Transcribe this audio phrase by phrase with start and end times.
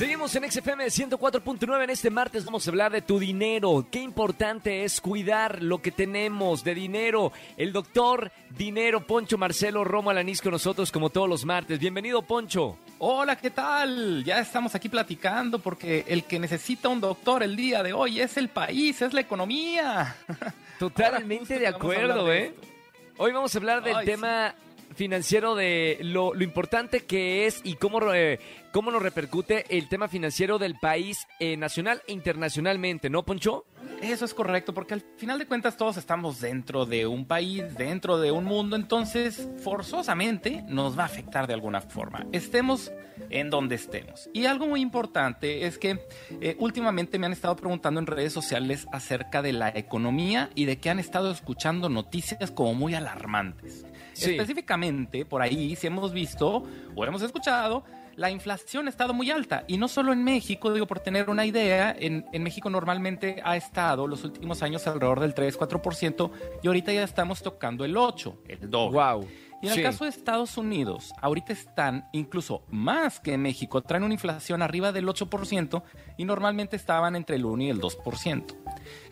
[0.00, 3.86] Seguimos en XFM 104.9 en este martes vamos a hablar de tu dinero.
[3.90, 7.32] Qué importante es cuidar lo que tenemos de dinero.
[7.58, 11.78] El doctor Dinero Poncho Marcelo Romo Alanís con nosotros como todos los martes.
[11.78, 12.78] Bienvenido Poncho.
[12.98, 14.24] Hola, ¿qué tal?
[14.24, 18.38] Ya estamos aquí platicando porque el que necesita un doctor el día de hoy es
[18.38, 20.16] el país, es la economía.
[20.78, 22.54] Totalmente de acuerdo, ¿eh?
[23.18, 24.54] Hoy vamos a hablar del Ay, tema
[24.94, 28.38] financiero de lo, lo importante que es y cómo, eh,
[28.72, 33.64] cómo nos repercute el tema financiero del país eh, nacional e internacionalmente, ¿no, Poncho?
[34.02, 38.18] Eso es correcto, porque al final de cuentas todos estamos dentro de un país, dentro
[38.18, 42.90] de un mundo, entonces forzosamente nos va a afectar de alguna forma, estemos
[43.28, 44.30] en donde estemos.
[44.32, 46.00] Y algo muy importante es que
[46.40, 50.78] eh, últimamente me han estado preguntando en redes sociales acerca de la economía y de
[50.78, 53.84] que han estado escuchando noticias como muy alarmantes.
[54.14, 54.32] Sí.
[54.32, 57.84] Específicamente, por ahí, si hemos visto o hemos escuchado,
[58.16, 59.64] la inflación ha estado muy alta.
[59.66, 63.56] Y no solo en México, digo, por tener una idea, en, en México normalmente ha
[63.56, 66.30] estado los últimos años alrededor del 3-4%
[66.62, 68.98] y ahorita ya estamos tocando el 8%, el doble.
[68.98, 69.28] Wow.
[69.62, 74.04] Y en el caso de Estados Unidos, ahorita están incluso más que en México, traen
[74.04, 75.82] una inflación arriba del 8%
[76.16, 78.56] y normalmente estaban entre el 1 y el 2%.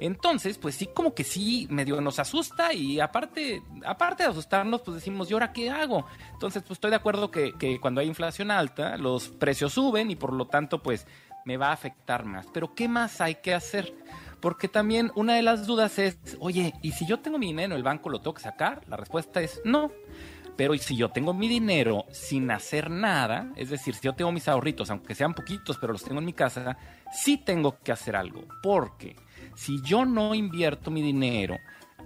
[0.00, 4.96] Entonces, pues sí, como que sí, medio nos asusta y aparte, aparte de asustarnos, pues
[4.96, 6.06] decimos, ¿y ahora qué hago?
[6.32, 10.16] Entonces, pues estoy de acuerdo que, que cuando hay inflación alta, los precios suben y
[10.16, 11.06] por lo tanto, pues
[11.44, 12.46] me va a afectar más.
[12.52, 13.94] Pero ¿qué más hay que hacer?
[14.40, 17.82] Porque también una de las dudas es, oye, ¿y si yo tengo mi dinero el
[17.82, 18.82] banco, lo tengo que sacar?
[18.88, 19.92] La respuesta es no.
[20.56, 23.52] Pero ¿y si yo tengo mi dinero sin hacer nada?
[23.56, 26.32] Es decir, si yo tengo mis ahorritos, aunque sean poquitos, pero los tengo en mi
[26.32, 26.76] casa,
[27.12, 28.44] sí tengo que hacer algo.
[28.62, 29.16] Porque
[29.54, 31.58] si yo no invierto mi dinero,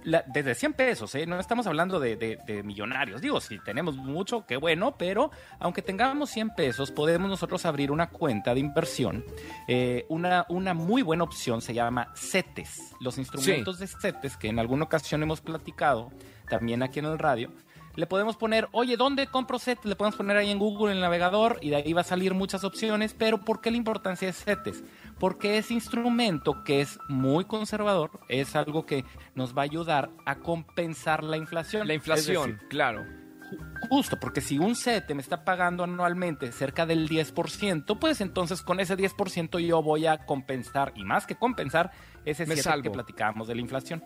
[0.03, 1.25] la- desde 100 pesos, ¿eh?
[1.25, 3.21] no estamos hablando de, de- de millonarios.
[3.21, 8.09] Digo, si tenemos mucho, qué bueno, pero aunque tengamos 100 pesos, podemos nosotros abrir una
[8.09, 9.25] cuenta de inversión.
[9.67, 12.93] Eh, una, una muy buena opción se llama CETES.
[12.99, 16.11] Los instrumentos de CETES, que en alguna ocasión hemos platicado,
[16.49, 17.51] también aquí en el radio.
[17.95, 19.85] Le podemos poner, oye, ¿dónde compro CETES?
[19.85, 22.33] Le podemos poner ahí en Google, en el navegador, y de ahí va a salir
[22.33, 23.15] muchas opciones.
[23.17, 24.83] Pero ¿por qué la importancia de CETES?
[25.19, 30.35] Porque ese instrumento que es muy conservador es algo que nos va a ayudar a
[30.39, 31.87] compensar la inflación.
[31.87, 33.03] La inflación, decir, claro.
[33.03, 38.61] ju- justo, porque si un CETE me está pagando anualmente cerca del 10%, pues entonces
[38.61, 41.91] con ese 10% yo voy a compensar, y más que compensar,
[42.25, 42.83] ese Me 7 salvo.
[42.83, 44.03] que platicábamos de la inflación.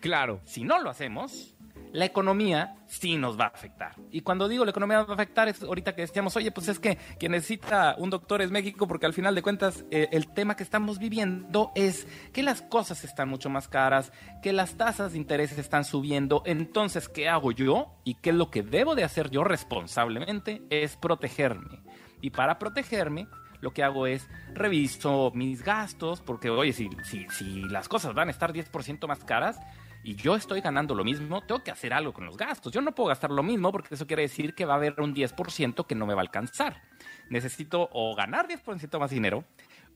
[0.00, 0.40] Claro.
[0.44, 1.54] Si no lo hacemos,
[1.92, 3.94] la economía sí nos va a afectar.
[4.10, 6.78] Y cuando digo la economía va a afectar, es ahorita que decíamos, oye, pues es
[6.78, 10.56] que quien necesita un doctor es México, porque al final de cuentas eh, el tema
[10.56, 14.12] que estamos viviendo es que las cosas están mucho más caras,
[14.42, 16.42] que las tasas de interés están subiendo.
[16.46, 17.94] Entonces, ¿qué hago yo?
[18.04, 21.82] Y qué es lo que debo de hacer yo responsablemente es protegerme.
[22.20, 23.28] Y para protegerme,
[23.60, 28.28] lo que hago es reviso mis gastos, porque oye, si, si, si las cosas van
[28.28, 29.58] a estar 10% más caras
[30.02, 32.72] y yo estoy ganando lo mismo, tengo que hacer algo con los gastos.
[32.72, 35.14] Yo no puedo gastar lo mismo porque eso quiere decir que va a haber un
[35.14, 36.82] 10% que no me va a alcanzar.
[37.28, 39.44] Necesito o ganar 10% más dinero,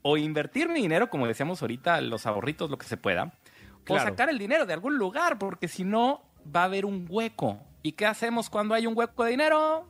[0.02, 3.32] o invertir mi dinero, como decíamos ahorita, los ahorritos, lo que se pueda,
[3.84, 4.02] Claro.
[4.02, 6.22] o sacar el dinero de algún lugar, porque si no,
[6.54, 7.60] va a haber un hueco.
[7.82, 9.88] ¿Y qué hacemos cuando hay un hueco de dinero?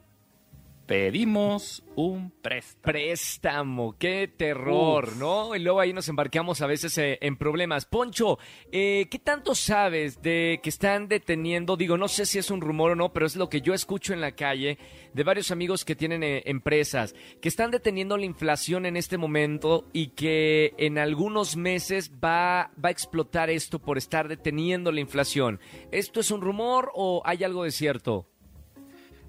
[0.87, 2.83] Pedimos un préstamo.
[2.83, 5.17] Préstamo, qué terror, Uf.
[5.17, 5.57] ¿no?
[5.57, 7.87] Y luego ahí nos embarcamos a veces eh, en problemas.
[7.87, 8.39] Poncho,
[8.71, 11.79] eh, ¿qué tanto sabes de que están deteniendo?
[11.79, 14.13] Digo, no sé si es un rumor o no, pero es lo que yo escucho
[14.13, 14.77] en la calle
[15.15, 19.87] de varios amigos que tienen eh, empresas, que están deteniendo la inflación en este momento
[19.95, 25.61] y que en algunos meses va, va a explotar esto por estar deteniendo la inflación.
[25.93, 28.27] ¿Esto es un rumor o hay algo de cierto?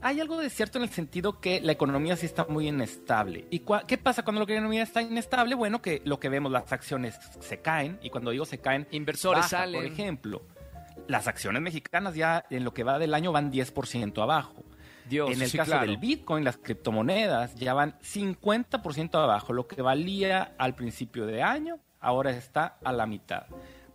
[0.05, 3.47] Hay algo de cierto en el sentido que la economía sí está muy inestable.
[3.49, 5.55] ¿Y qué pasa cuando la economía está inestable?
[5.55, 9.45] Bueno, que lo que vemos, las acciones se caen, y cuando digo se caen, Inversores
[9.45, 9.49] baja.
[9.49, 9.81] salen.
[9.81, 10.43] Por ejemplo,
[11.07, 14.63] las acciones mexicanas ya en lo que va del año van 10% abajo.
[15.09, 15.87] Dios, en el sí, caso claro.
[15.87, 19.53] del Bitcoin, las criptomonedas ya van 50% abajo.
[19.53, 23.47] Lo que valía al principio de año, ahora está a la mitad.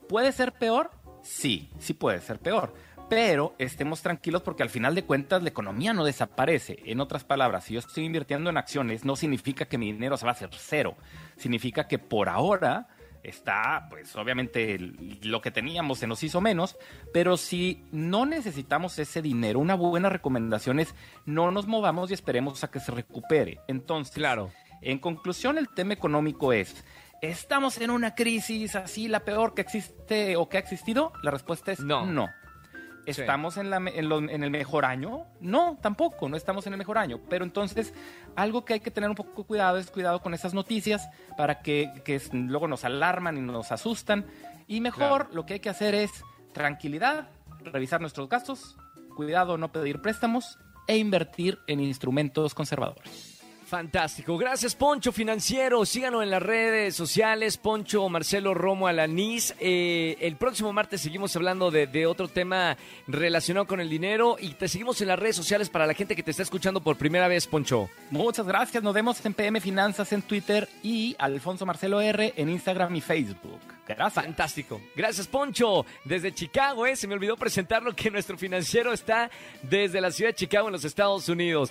[0.09, 0.91] ¿Puede ser peor?
[1.23, 2.75] Sí, sí puede ser peor.
[3.11, 6.79] Pero estemos tranquilos porque al final de cuentas la economía no desaparece.
[6.87, 10.25] En otras palabras, si yo estoy invirtiendo en acciones, no significa que mi dinero se
[10.25, 10.97] va a hacer cero.
[11.37, 12.87] Significa que por ahora
[13.23, 14.79] está, pues obviamente
[15.23, 16.77] lo que teníamos se nos hizo menos,
[17.13, 20.95] pero si no necesitamos ese dinero, una buena recomendación es
[21.27, 23.59] no nos movamos y esperemos a que se recupere.
[23.69, 24.51] Entonces, Claro.
[24.81, 26.83] en conclusión, el tema económico es,
[27.21, 31.13] ¿estamos en una crisis así la peor que existe o que ha existido?
[31.23, 32.07] La respuesta es No.
[32.07, 32.29] no.
[33.07, 35.27] ¿Estamos en, la, en, el mejor año?
[35.41, 37.21] No, tampoco, no estamos en el mejor año.
[37.29, 37.95] Pero entonces,
[38.37, 41.91] algo que hay que tener un poco cuidado es cuidado con esas noticias para que,
[42.05, 44.27] que luego nos alarman y nos asustan.
[44.67, 46.11] Y mejor lo que hay que hacer es
[46.53, 47.29] tranquilidad,
[47.61, 48.77] revisar nuestros gastos,
[49.17, 53.40] cuidado no pedir préstamos e invertir en instrumentos conservadores.
[53.71, 54.37] Fantástico.
[54.37, 55.87] Gracias, Poncho Financiero.
[55.87, 57.57] Síganos en las redes sociales.
[57.57, 59.55] Poncho Marcelo Romo Alanís.
[59.61, 62.77] Eh, el próximo martes seguimos hablando de, otro tema
[63.07, 66.25] relacionado con el dinero y te seguimos en las redes sociales para la gente que
[66.25, 67.89] te está escuchando por primera vez, Poncho.
[68.11, 68.83] Muchas gracias.
[68.83, 73.61] Nos vemos en PM Finanzas en Twitter y Alfonso Marcelo R en Instagram y Facebook.
[73.87, 74.25] Gracias.
[74.25, 74.81] Fantástico.
[74.97, 75.87] Gracias, Poncho.
[76.05, 76.97] Desde Chicago, ¿eh?
[76.97, 79.31] Se me olvidó presentarlo que nuestro financiero está
[79.63, 81.71] desde la ciudad de Chicago en los Estados Unidos.